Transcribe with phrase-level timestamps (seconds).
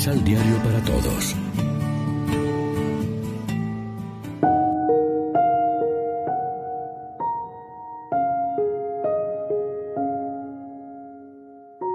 [0.00, 1.36] Misal Diario para Todos.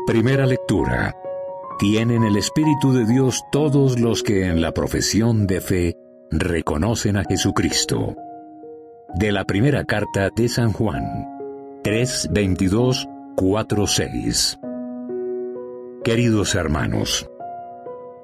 [0.05, 1.15] Primera lectura.
[1.79, 5.97] Tienen el Espíritu de Dios todos los que en la profesión de fe
[6.29, 8.15] reconocen a Jesucristo.
[9.15, 14.59] De la primera carta de San Juan, 3, 22, 4, 6.
[16.03, 17.27] Queridos hermanos,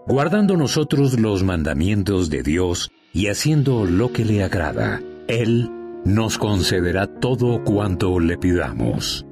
[0.07, 5.69] guardando nosotros los mandamientos de Dios y haciendo lo que le agrada, Él
[6.05, 9.25] nos concederá todo cuanto le pidamos.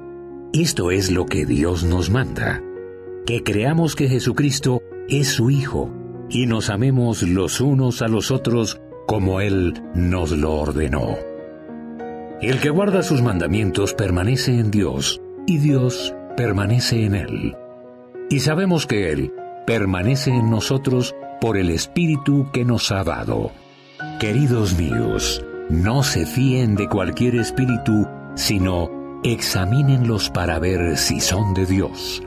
[0.54, 2.62] Esto es lo que Dios nos manda,
[3.26, 5.92] que creamos que Jesucristo es su Hijo
[6.30, 11.17] y nos amemos los unos a los otros como Él nos lo ordenó.
[12.42, 17.58] El que guarda sus mandamientos permanece en Dios y Dios permanece en Él.
[18.30, 19.34] Y sabemos que Él
[19.70, 23.52] permanece en nosotros por el Espíritu que nos ha dado.
[24.20, 28.90] Queridos míos, no se fíen de cualquier espíritu, sino
[29.23, 32.23] examínenlos para ver si son de Dios,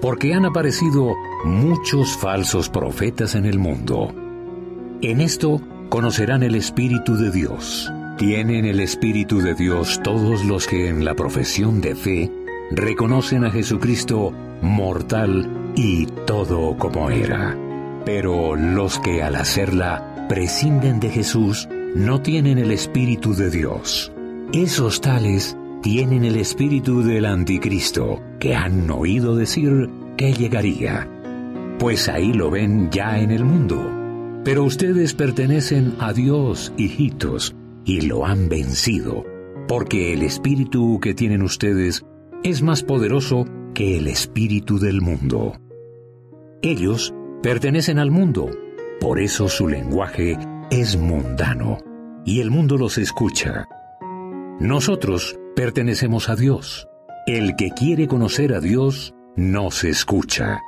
[0.00, 4.14] porque han aparecido muchos falsos profetas en el mundo.
[5.02, 7.92] En esto conocerán el Espíritu de Dios.
[8.18, 12.30] Tienen el Espíritu de Dios todos los que en la profesión de fe
[12.70, 17.56] reconocen a Jesucristo mortal y todo como era.
[18.04, 24.12] Pero los que al hacerla prescinden de Jesús no tienen el Espíritu de Dios.
[24.52, 31.06] Esos tales tienen el espíritu del anticristo, que han oído decir que llegaría.
[31.78, 33.90] Pues ahí lo ven ya en el mundo.
[34.44, 39.24] Pero ustedes pertenecen a Dios, hijitos, y lo han vencido,
[39.68, 42.04] porque el espíritu que tienen ustedes
[42.42, 43.44] es más poderoso
[43.74, 45.52] que el espíritu del mundo.
[46.62, 47.12] Ellos
[47.42, 48.50] pertenecen al mundo,
[49.00, 50.38] por eso su lenguaje
[50.70, 51.78] es mundano,
[52.24, 53.68] y el mundo los escucha.
[54.60, 56.88] Nosotros pertenecemos a Dios.
[57.26, 60.60] El que quiere conocer a Dios nos escucha.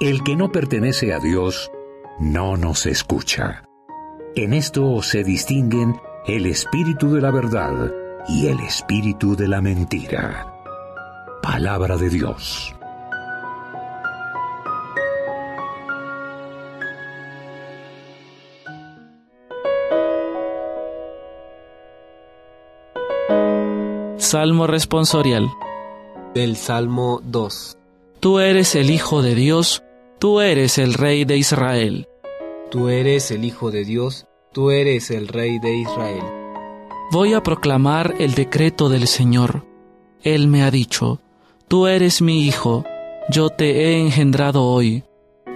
[0.00, 1.70] El que no pertenece a Dios
[2.20, 3.64] no nos escucha.
[4.36, 5.96] En esto se distinguen
[6.26, 7.92] el espíritu de la verdad
[8.28, 10.53] y el espíritu de la mentira.
[11.44, 12.74] Palabra de Dios.
[24.16, 25.50] Salmo responsorial.
[26.34, 27.76] Del Salmo 2.
[28.20, 29.82] Tú eres el Hijo de Dios,
[30.18, 32.08] tú eres el Rey de Israel.
[32.70, 36.24] Tú eres el Hijo de Dios, tú eres el Rey de Israel.
[37.12, 39.66] Voy a proclamar el decreto del Señor.
[40.22, 41.20] Él me ha dicho,
[41.68, 42.84] Tú eres mi Hijo,
[43.30, 45.04] yo te he engendrado hoy.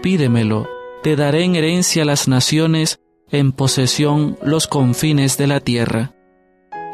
[0.03, 0.67] Pídemelo,
[1.03, 6.15] te daré en herencia las naciones, en posesión los confines de la tierra.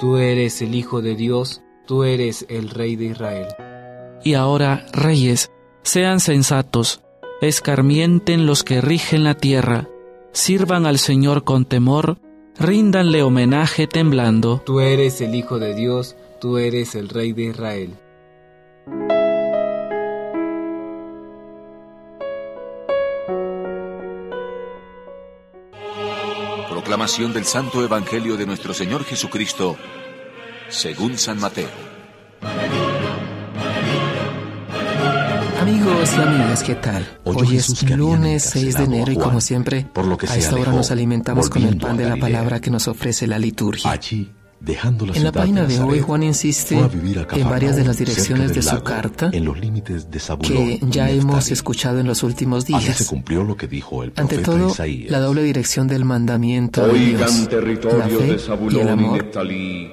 [0.01, 3.47] Tú eres el Hijo de Dios, tú eres el Rey de Israel.
[4.25, 7.03] Y ahora, reyes, sean sensatos,
[7.41, 9.89] escarmienten los que rigen la tierra,
[10.33, 12.19] sirvan al Señor con temor,
[12.59, 14.61] ríndanle homenaje temblando.
[14.67, 17.95] Tú eres el Hijo de Dios, tú eres el Rey de Israel.
[26.94, 29.77] Proclamación del Santo Evangelio de nuestro Señor Jesucristo,
[30.69, 31.66] según San Mateo.
[35.60, 37.19] Amigos y amigas, ¿qué tal?
[37.25, 39.88] Hoy es lunes 6 de enero y como siempre,
[40.28, 43.41] a esta hora nos alimentamos con el pan de la palabra que nos ofrece la
[43.41, 43.99] liturgia
[44.67, 49.31] en la página de hoy, Juan insiste en varias de las direcciones de su carta
[49.31, 53.13] que ya hemos escuchado en los últimos días.
[54.17, 54.75] Ante todo,
[55.09, 57.49] la doble dirección del mandamiento de Dios,
[57.83, 58.37] la fe
[58.71, 59.25] y el amor,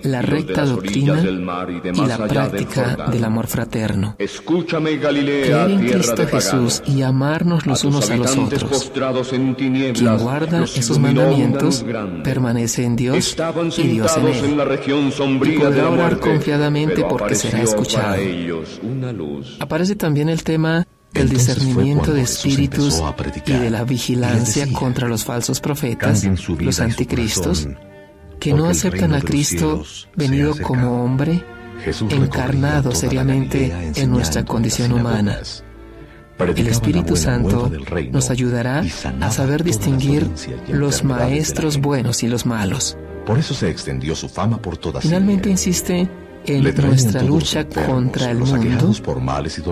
[0.03, 4.15] la recta doctrina y la práctica del amor fraterno.
[4.17, 8.91] Creer en Cristo Jesús y amarnos los unos a los otros.
[8.93, 11.85] Quien guarda esos mandamientos
[12.23, 13.35] permanece en Dios
[13.77, 14.60] y Dios en él
[15.43, 18.17] y podrá orar confiadamente porque será escuchado.
[19.59, 23.01] Aparece también el tema del discernimiento de espíritus
[23.45, 26.25] y de la vigilancia contra los falsos profetas,
[26.59, 27.67] los anticristos,
[28.39, 29.83] que no aceptan a Cristo
[30.15, 31.43] venido como hombre,
[32.09, 35.39] encarnado seriamente en nuestra condición humana.
[36.39, 37.71] El Espíritu Santo
[38.11, 38.83] nos ayudará
[39.19, 40.27] a saber distinguir
[40.69, 42.97] los maestros buenos y los malos.
[43.31, 46.05] Por eso se extendió su fama por toda Finalmente insiste
[46.45, 48.93] en nuestra lucha contra el mundo,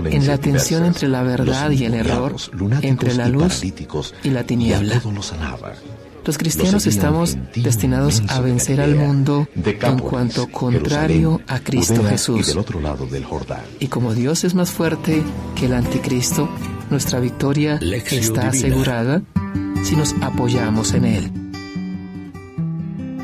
[0.06, 2.38] en la tensión entre la verdad y el error,
[2.82, 3.62] entre la luz
[4.24, 5.02] y la tiniebla.
[6.26, 12.56] Los cristianos estamos destinados a vencer al mundo en cuanto contrario a Cristo Jesús.
[13.82, 15.22] Y como Dios es más fuerte
[15.56, 16.48] que el anticristo,
[16.90, 17.78] nuestra victoria
[18.10, 19.22] está asegurada
[19.84, 21.49] si nos apoyamos en Él.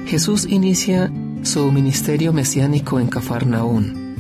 [0.05, 1.11] Jesús inicia
[1.41, 4.15] su ministerio mesiánico en Cafarnaún,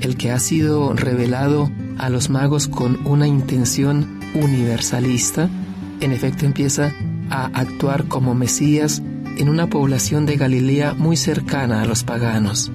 [0.00, 5.50] el que ha sido revelado a los magos con una intención universalista,
[6.00, 6.92] en efecto empieza
[7.28, 9.02] a actuar como Mesías
[9.36, 12.70] en una población de Galilea muy cercana a los paganos.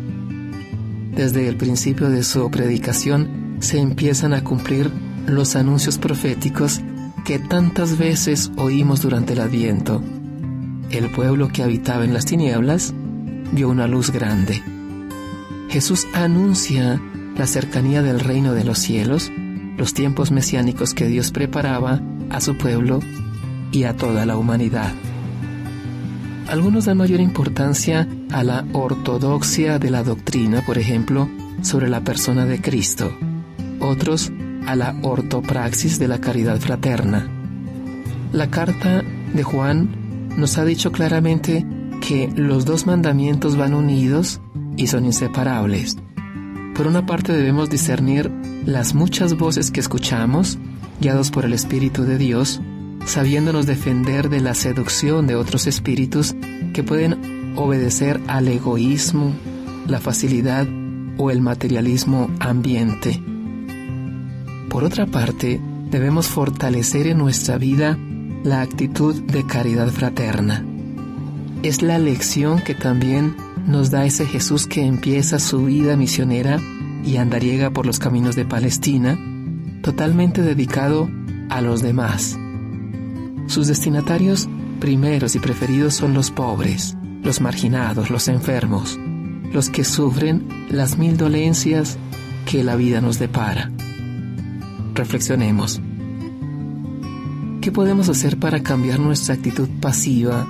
[1.16, 4.92] Desde el principio de su predicación se empiezan a cumplir
[5.26, 6.82] los anuncios proféticos
[7.26, 10.04] que tantas veces oímos durante el Adviento.
[10.90, 12.94] El pueblo que habitaba en las tinieblas
[13.52, 14.62] vio una luz grande.
[15.70, 17.02] Jesús anuncia
[17.38, 19.32] la cercanía del reino de los cielos,
[19.78, 23.00] los tiempos mesiánicos que Dios preparaba a su pueblo
[23.72, 24.94] y a toda la humanidad.
[26.48, 31.30] Algunos dan mayor importancia a la ortodoxia de la doctrina, por ejemplo,
[31.62, 33.18] sobre la persona de Cristo.
[33.80, 34.32] Otros
[34.68, 37.28] a la ortopraxis de la caridad fraterna.
[38.32, 39.04] La carta
[39.34, 40.03] de Juan
[40.38, 41.66] nos ha dicho claramente
[42.06, 44.42] que los dos mandamientos van unidos
[44.76, 45.98] y son inseparables.
[46.76, 48.32] Por una parte debemos discernir
[48.66, 50.58] las muchas voces que escuchamos,
[51.00, 52.62] guiados por el Espíritu de Dios,
[53.06, 56.36] sabiéndonos defender de la seducción de otros espíritus
[56.74, 59.34] que pueden obedecer al egoísmo,
[59.88, 60.68] la facilidad
[61.18, 63.22] o el materialismo ambiente.
[64.70, 67.98] Por otra parte, debemos fortalecer en nuestra vida
[68.44, 70.66] la actitud de caridad fraterna.
[71.64, 73.36] Es la lección que también
[73.66, 76.60] nos da ese Jesús que empieza su vida misionera
[77.06, 79.18] y andariega por los caminos de Palestina,
[79.82, 81.10] totalmente dedicado
[81.50, 82.38] a los demás
[83.48, 84.50] sus destinatarios
[84.80, 89.00] primeros y preferidos son los pobres, los marginados, los enfermos,
[89.52, 91.98] los que sufren las mil dolencias
[92.50, 93.72] que la vida nos depara.
[94.96, 95.82] Reflexionemos.
[97.64, 100.46] ¿Qué podemos hacer para cambiar nuestra actitud pasiva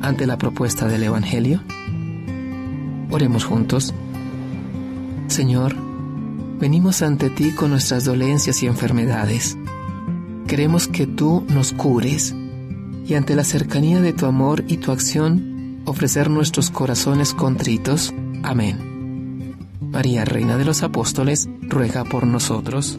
[0.00, 1.62] ante la propuesta del Evangelio?
[3.10, 3.92] Oremos juntos.
[5.26, 5.76] Señor,
[6.58, 9.58] venimos ante ti con nuestras dolencias y enfermedades
[10.46, 12.34] Queremos que tú nos cures
[13.04, 18.14] y ante la cercanía de tu amor y tu acción ofrecer nuestros corazones contritos.
[18.44, 19.56] Amén.
[19.80, 22.98] María, Reina de los Apóstoles, ruega por nosotros.